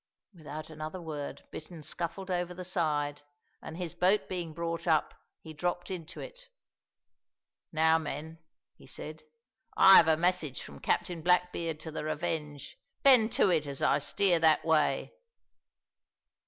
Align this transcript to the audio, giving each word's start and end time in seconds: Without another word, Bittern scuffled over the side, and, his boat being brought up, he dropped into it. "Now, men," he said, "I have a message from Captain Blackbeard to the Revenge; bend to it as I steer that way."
Without 0.33 0.71
another 0.71 0.99
word, 0.99 1.43
Bittern 1.51 1.83
scuffled 1.83 2.31
over 2.31 2.55
the 2.55 2.63
side, 2.63 3.21
and, 3.61 3.77
his 3.77 3.93
boat 3.93 4.27
being 4.27 4.51
brought 4.51 4.87
up, 4.87 5.13
he 5.43 5.53
dropped 5.53 5.91
into 5.91 6.19
it. 6.19 6.47
"Now, 7.71 7.99
men," 7.99 8.39
he 8.73 8.87
said, 8.87 9.21
"I 9.77 9.97
have 9.97 10.07
a 10.07 10.17
message 10.17 10.63
from 10.63 10.79
Captain 10.79 11.21
Blackbeard 11.21 11.79
to 11.81 11.91
the 11.91 12.03
Revenge; 12.03 12.79
bend 13.03 13.31
to 13.33 13.51
it 13.51 13.67
as 13.67 13.83
I 13.83 13.99
steer 13.99 14.39
that 14.39 14.65
way." 14.65 15.13